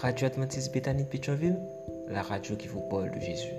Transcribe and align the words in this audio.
Radio 0.00 0.28
Adventiste 0.28 0.72
Bethany 0.72 1.04
de 1.04 2.12
la 2.12 2.22
radio 2.22 2.56
qui 2.56 2.68
vous 2.68 2.80
parle 2.88 3.10
de 3.10 3.20
Jésus. 3.20 3.52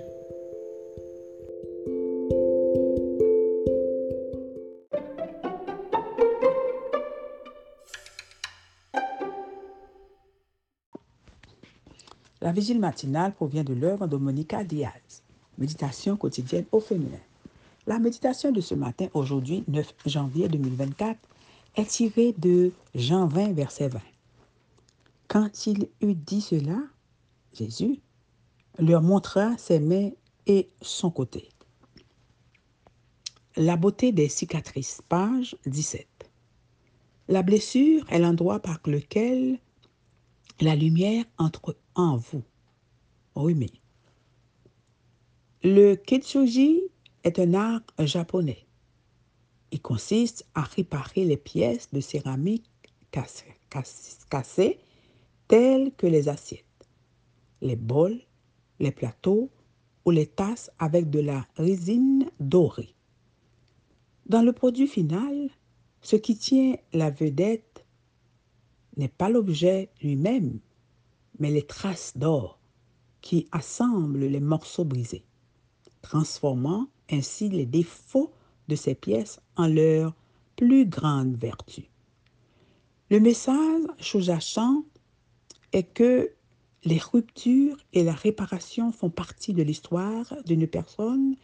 La 12.40 12.50
vigile 12.50 12.80
matinale 12.80 13.32
provient 13.34 13.62
de 13.62 13.72
l'œuvre 13.72 14.08
de 14.08 14.16
Monica 14.16 14.64
Diaz, 14.64 15.22
Méditation 15.58 16.16
quotidienne 16.16 16.64
au 16.72 16.80
féminin. 16.80 17.20
La 17.86 18.00
méditation 18.00 18.50
de 18.50 18.60
ce 18.60 18.74
matin, 18.74 19.06
aujourd'hui 19.14 19.62
9 19.68 19.94
janvier 20.06 20.48
2024, 20.48 21.20
est 21.76 21.88
tirée 21.88 22.34
de 22.36 22.72
Jean 22.96 23.28
20, 23.28 23.52
verset 23.52 23.86
20. 23.86 24.00
Quand 25.32 25.66
il 25.66 25.88
eut 26.02 26.14
dit 26.14 26.42
cela, 26.42 26.78
Jésus 27.54 28.02
leur 28.78 29.00
montra 29.00 29.56
ses 29.56 29.80
mains 29.80 30.10
et 30.46 30.68
son 30.82 31.10
côté. 31.10 31.48
La 33.56 33.78
beauté 33.78 34.12
des 34.12 34.28
cicatrices, 34.28 35.00
page 35.08 35.56
17. 35.64 36.06
La 37.28 37.42
blessure 37.42 38.04
est 38.12 38.18
l'endroit 38.18 38.60
par 38.60 38.78
lequel 38.84 39.58
la 40.60 40.76
lumière 40.76 41.24
entre 41.38 41.78
en 41.94 42.18
vous. 42.18 42.44
Oui, 43.34 43.54
mais. 43.54 43.72
Le 45.62 45.94
kitsuji 45.94 46.82
est 47.24 47.38
un 47.38 47.54
art 47.54 47.80
japonais. 48.00 48.66
Il 49.70 49.80
consiste 49.80 50.46
à 50.54 50.60
réparer 50.60 51.24
les 51.24 51.38
pièces 51.38 51.88
de 51.90 52.02
céramique 52.02 52.70
cassées 53.10 54.78
telles 55.48 55.92
que 55.92 56.06
les 56.06 56.28
assiettes, 56.28 56.88
les 57.60 57.76
bols, 57.76 58.20
les 58.78 58.92
plateaux 58.92 59.50
ou 60.04 60.10
les 60.10 60.26
tasses 60.26 60.70
avec 60.78 61.10
de 61.10 61.20
la 61.20 61.46
résine 61.56 62.30
dorée. 62.40 62.94
Dans 64.26 64.42
le 64.42 64.52
produit 64.52 64.86
final, 64.86 65.50
ce 66.00 66.16
qui 66.16 66.36
tient 66.36 66.76
la 66.92 67.10
vedette 67.10 67.86
n'est 68.96 69.08
pas 69.08 69.28
l'objet 69.28 69.90
lui-même, 70.02 70.58
mais 71.38 71.50
les 71.50 71.66
traces 71.66 72.16
d'or 72.16 72.58
qui 73.20 73.48
assemblent 73.52 74.26
les 74.26 74.40
morceaux 74.40 74.84
brisés, 74.84 75.24
transformant 76.02 76.88
ainsi 77.10 77.48
les 77.48 77.66
défauts 77.66 78.32
de 78.68 78.74
ces 78.74 78.94
pièces 78.94 79.40
en 79.56 79.68
leur 79.68 80.14
plus 80.56 80.86
grande 80.86 81.36
vertu. 81.36 81.88
Le 83.10 83.20
message 83.20 83.82
est 85.72 85.84
que 85.84 86.32
les 86.84 86.98
ruptures 86.98 87.76
et 87.92 88.04
la 88.04 88.12
réparation 88.12 88.92
font 88.92 89.10
partie 89.10 89.52
de 89.52 89.62
l'histoire 89.62 90.34
d'une 90.44 90.66
personne 90.66 91.36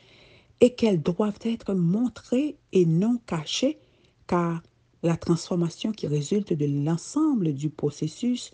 et 0.60 0.74
qu'elles 0.74 1.02
doivent 1.02 1.38
être 1.42 1.74
montrées 1.74 2.56
et 2.72 2.86
non 2.86 3.18
cachées 3.26 3.78
car 4.26 4.62
la 5.02 5.16
transformation 5.16 5.92
qui 5.92 6.06
résulte 6.06 6.52
de 6.52 6.66
l'ensemble 6.84 7.54
du 7.54 7.70
processus 7.70 8.50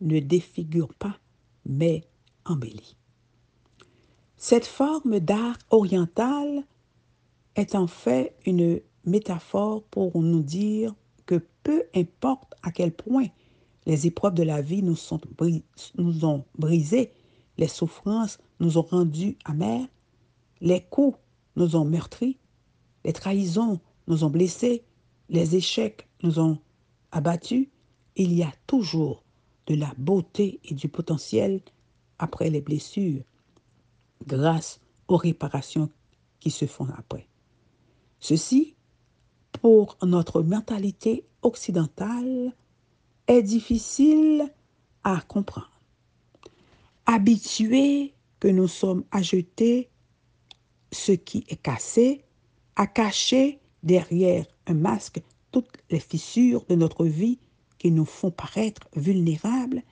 ne 0.00 0.18
défigure 0.18 0.92
pas, 0.94 1.18
mais 1.64 2.02
embellit. 2.44 2.96
Cette 4.36 4.66
forme 4.66 5.20
d'art 5.20 5.56
oriental 5.70 6.64
est 7.54 7.74
en 7.74 7.86
fait 7.86 8.34
une 8.44 8.80
métaphore 9.04 9.84
pour 9.84 10.20
nous 10.20 10.42
dire 10.42 10.94
que 11.26 11.40
peu 11.62 11.84
importe 11.94 12.54
à 12.62 12.72
quel 12.72 12.92
point 12.92 13.28
les 13.86 14.06
épreuves 14.06 14.34
de 14.34 14.42
la 14.42 14.62
vie 14.62 14.82
nous, 14.82 14.96
ont 16.24 16.44
brisés, 16.58 17.12
les 17.58 17.68
souffrances 17.68 18.38
nous 18.60 18.78
ont 18.78 18.82
rendus 18.82 19.36
amers, 19.44 19.86
les 20.60 20.82
coups 20.82 21.18
nous 21.56 21.76
ont 21.76 21.84
meurtris, 21.84 22.38
les 23.04 23.12
trahisons 23.12 23.80
nous 24.06 24.24
ont 24.24 24.30
blessés, 24.30 24.84
les 25.28 25.56
échecs 25.56 26.08
nous 26.22 26.38
ont 26.38 26.58
abattus, 27.12 27.68
il 28.16 28.32
y 28.32 28.42
a 28.42 28.52
toujours 28.66 29.22
de 29.66 29.74
la 29.74 29.92
beauté 29.98 30.60
et 30.64 30.74
du 30.74 30.88
potentiel 30.88 31.60
après 32.18 32.50
les 32.50 32.60
blessures, 32.60 33.22
grâce 34.26 34.80
aux 35.08 35.16
réparations 35.16 35.90
qui 36.40 36.50
se 36.50 36.66
font 36.66 36.88
après. 36.96 37.26
Ceci, 38.20 38.74
pour 39.52 39.96
notre 40.02 40.42
mentalité 40.42 41.26
occidentale, 41.42 42.54
est 43.26 43.42
difficile 43.42 44.52
à 45.02 45.20
comprendre. 45.20 45.70
Habitués 47.06 48.14
que 48.40 48.48
nous 48.48 48.68
sommes 48.68 49.04
à 49.10 49.22
jeter 49.22 49.90
ce 50.92 51.12
qui 51.12 51.44
est 51.48 51.60
cassé, 51.60 52.24
à 52.76 52.86
cacher 52.86 53.60
derrière 53.82 54.46
un 54.66 54.74
masque 54.74 55.20
toutes 55.50 55.78
les 55.90 56.00
fissures 56.00 56.64
de 56.66 56.74
notre 56.74 57.06
vie 57.06 57.38
qui 57.78 57.90
nous 57.90 58.04
font 58.04 58.30
paraître 58.30 58.88
vulnérables 58.96 59.82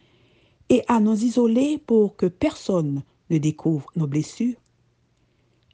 et 0.69 0.83
à 0.89 1.01
nous 1.01 1.25
isoler 1.25 1.79
pour 1.79 2.17
que 2.17 2.27
personne 2.27 3.03
ne 3.31 3.39
découvre 3.39 3.87
nos 3.95 4.07
blessures, 4.07 4.57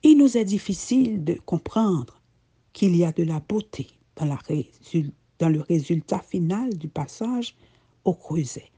il 0.03 0.19
nous 0.19 0.37
est 0.37 0.45
difficile 0.45 1.25
de 1.25 1.35
comprendre 1.35 2.21
qu'il 2.73 2.97
y 2.97 3.05
a 3.05 3.13
de 3.13 3.23
la 3.23 3.41
beauté 3.41 3.89
dans, 4.17 4.27
la, 4.27 4.39
dans 5.39 5.49
le 5.49 5.61
résultat 5.61 6.21
final 6.21 6.77
du 6.77 6.89
passage 6.89 7.55
au 8.05 8.15
creuset. 8.15 8.71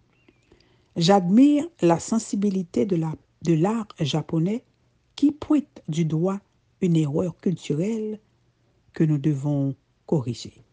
J'admire 0.97 1.67
la 1.81 1.99
sensibilité 1.99 2.85
de 2.85 2.97
l'art 3.55 3.89
japonais 4.01 4.65
qui 5.17 5.33
pointe 5.33 5.83
du 5.89 6.05
doigt 6.05 6.41
une 6.81 6.97
erreur 6.97 7.37
culturelle 7.39 8.19
que 8.93 9.05
nous 9.05 9.19
devons 9.19 9.75
corriger. 10.07 10.65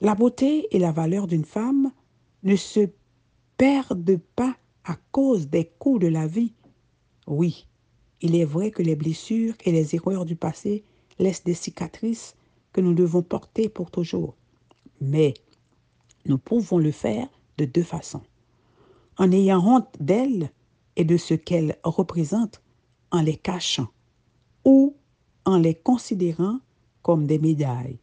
La 0.00 0.14
beauté 0.14 0.66
et 0.74 0.78
la 0.78 0.92
valeur 0.92 1.26
d'une 1.26 1.44
femme 1.44 1.92
ne 2.42 2.56
se 2.56 2.88
perdent 3.56 4.18
pas 4.34 4.56
à 4.84 4.96
cause 5.12 5.48
des 5.48 5.64
coups 5.78 6.00
de 6.00 6.08
la 6.08 6.26
vie. 6.26 6.52
Oui, 7.26 7.66
il 8.20 8.34
est 8.34 8.44
vrai 8.44 8.70
que 8.70 8.82
les 8.82 8.96
blessures 8.96 9.54
et 9.64 9.72
les 9.72 9.94
erreurs 9.94 10.24
du 10.24 10.36
passé 10.36 10.84
laissent 11.18 11.44
des 11.44 11.54
cicatrices 11.54 12.34
que 12.72 12.80
nous 12.80 12.94
devons 12.94 13.22
porter 13.22 13.68
pour 13.68 13.90
toujours. 13.90 14.34
Mais 15.06 15.34
nous 16.24 16.38
pouvons 16.38 16.78
le 16.78 16.90
faire 16.90 17.28
de 17.58 17.66
deux 17.66 17.82
façons. 17.82 18.22
En 19.18 19.30
ayant 19.30 19.62
honte 19.62 19.94
d'elles 20.00 20.50
et 20.96 21.04
de 21.04 21.18
ce 21.18 21.34
qu'elles 21.34 21.76
représentent 21.84 22.62
en 23.10 23.20
les 23.20 23.36
cachant 23.36 23.88
ou 24.64 24.96
en 25.44 25.58
les 25.58 25.74
considérant 25.74 26.58
comme 27.02 27.26
des 27.26 27.38
médailles, 27.38 27.98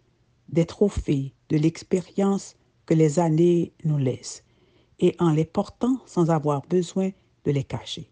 des 0.49 0.65
trophées 0.65 1.33
de 1.49 1.57
l'expérience 1.57 2.55
que 2.85 2.93
les 2.93 3.17
années 3.17 3.73
nous 3.83 3.97
laissent 3.97 4.43
et 4.99 5.15
en 5.17 5.31
les 5.31 5.45
portant 5.45 5.97
sans 6.05 6.29
avoir 6.29 6.61
besoin 6.69 7.09
de 7.45 7.51
les 7.51 7.63
cacher. 7.63 8.11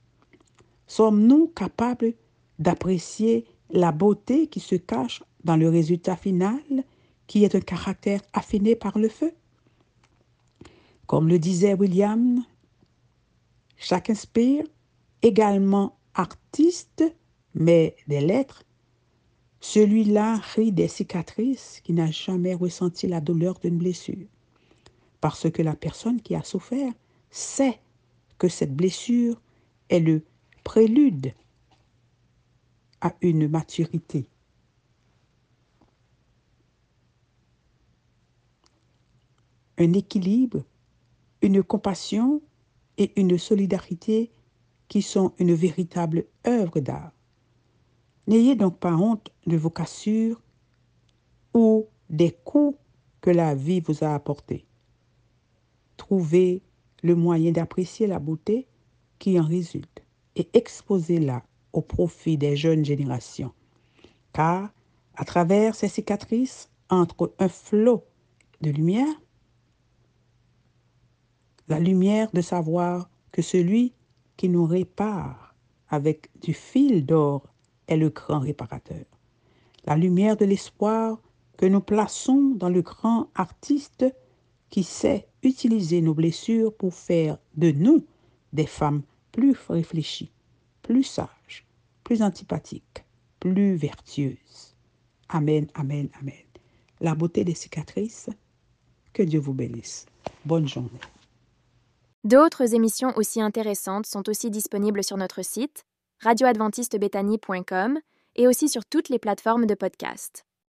Sommes-nous 0.87 1.49
capables 1.49 2.13
d'apprécier 2.57 3.45
la 3.69 3.91
beauté 3.91 4.47
qui 4.47 4.59
se 4.59 4.75
cache 4.75 5.21
dans 5.43 5.57
le 5.57 5.69
résultat 5.69 6.15
final, 6.15 6.63
qui 7.29 7.43
est 7.43 7.53
un 7.53 7.61
caractère 7.61 8.21
affiné 8.33 8.75
par 8.75 8.97
le 8.97 9.07
feu 9.07 9.31
Comme 11.05 11.29
le 11.29 11.37
disait 11.37 11.75
William, 11.75 12.43
chaque 13.77 14.09
inspire, 14.09 14.65
également 15.21 15.95
artiste, 16.15 17.03
mais 17.53 17.95
des 18.07 18.19
lettres, 18.19 18.63
celui-là 19.61 20.37
rit 20.55 20.71
des 20.71 20.87
cicatrices 20.87 21.81
qui 21.83 21.93
n'a 21.93 22.09
jamais 22.09 22.55
ressenti 22.55 23.05
la 23.05 23.21
douleur 23.21 23.59
d'une 23.59 23.77
blessure. 23.77 24.25
Parce 25.21 25.51
que 25.51 25.61
la 25.61 25.75
personne 25.75 26.21
qui 26.21 26.33
a 26.33 26.41
souffert 26.41 26.91
sait 27.29 27.79
que 28.39 28.47
cette 28.47 28.75
blessure 28.75 29.39
est 29.89 29.99
le 29.99 30.23
prélude 30.63 31.31
à 33.01 33.13
une 33.21 33.47
maturité. 33.47 34.25
Un 39.79 39.93
équilibre, 39.93 40.63
une 41.41 41.63
compassion 41.63 42.41
et 42.97 43.17
une 43.19 43.37
solidarité 43.37 44.31
qui 44.89 45.01
sont 45.01 45.33
une 45.39 45.53
véritable 45.53 46.25
œuvre 46.45 46.79
d'art. 46.81 47.13
N'ayez 48.27 48.55
donc 48.55 48.77
pas 48.77 48.93
honte 48.93 49.31
de 49.47 49.55
vos 49.55 49.69
cassures 49.69 50.41
ou 51.53 51.87
des 52.09 52.31
coups 52.31 52.77
que 53.21 53.29
la 53.29 53.55
vie 53.55 53.79
vous 53.79 54.03
a 54.03 54.13
apportés. 54.13 54.65
Trouvez 55.97 56.61
le 57.01 57.15
moyen 57.15 57.51
d'apprécier 57.51 58.05
la 58.05 58.19
beauté 58.19 58.67
qui 59.17 59.39
en 59.39 59.45
résulte 59.45 60.03
et 60.35 60.49
exposez-la 60.53 61.43
au 61.73 61.81
profit 61.81 62.37
des 62.37 62.55
jeunes 62.55 62.85
générations. 62.85 63.53
Car, 64.33 64.69
à 65.15 65.25
travers 65.25 65.75
ces 65.75 65.87
cicatrices, 65.87 66.69
entre 66.89 67.33
un 67.39 67.49
flot 67.49 68.03
de 68.61 68.71
lumière, 68.71 69.07
la 71.69 71.79
lumière 71.79 72.29
de 72.33 72.41
savoir 72.41 73.09
que 73.31 73.41
celui 73.41 73.93
qui 74.35 74.49
nous 74.49 74.65
répare 74.65 75.55
avec 75.87 76.29
du 76.41 76.53
fil 76.53 77.05
d'or 77.05 77.43
est 77.87 77.97
le 77.97 78.09
grand 78.09 78.39
réparateur. 78.39 79.05
La 79.85 79.95
lumière 79.95 80.35
de 80.35 80.45
l'espoir 80.45 81.21
que 81.57 81.65
nous 81.65 81.79
plaçons 81.79 82.55
dans 82.55 82.69
le 82.69 82.81
grand 82.81 83.29
artiste 83.35 84.05
qui 84.69 84.83
sait 84.83 85.27
utiliser 85.43 86.01
nos 86.01 86.13
blessures 86.13 86.73
pour 86.73 86.93
faire 86.93 87.37
de 87.55 87.71
nous 87.71 88.03
des 88.53 88.65
femmes 88.65 89.03
plus 89.31 89.55
réfléchies, 89.69 90.31
plus 90.81 91.03
sages, 91.03 91.67
plus 92.03 92.21
antipathiques, 92.21 93.03
plus 93.39 93.75
vertueuses. 93.75 94.75
Amen, 95.29 95.67
amen, 95.75 96.09
amen. 96.19 96.33
La 96.99 97.15
beauté 97.15 97.43
des 97.43 97.55
cicatrices, 97.55 98.29
que 99.13 99.23
Dieu 99.23 99.39
vous 99.39 99.53
bénisse. 99.53 100.05
Bonne 100.45 100.67
journée. 100.67 100.99
D'autres 102.29 102.75
émissions 102.75 103.11
aussi 103.15 103.41
intéressantes 103.41 104.05
sont 104.05 104.29
aussi 104.29 104.51
disponibles 104.51 105.03
sur 105.03 105.17
notre 105.17 105.43
site 105.43 105.83
radioadventistebethany.com 106.19 107.97
et 108.35 108.47
aussi 108.47 108.69
sur 108.69 108.85
toutes 108.85 109.09
les 109.09 109.17
plateformes 109.17 109.65
de 109.65 109.73
podcast. 109.73 110.45